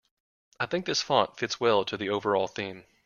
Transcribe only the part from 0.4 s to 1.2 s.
I think this